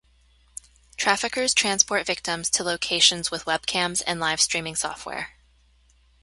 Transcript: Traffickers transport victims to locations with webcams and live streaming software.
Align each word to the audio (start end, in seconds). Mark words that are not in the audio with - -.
Traffickers 0.97 1.53
transport 1.53 2.07
victims 2.07 2.49
to 2.49 2.63
locations 2.63 3.29
with 3.29 3.45
webcams 3.45 4.01
and 4.07 4.19
live 4.19 4.41
streaming 4.41 4.75
software. 4.75 5.35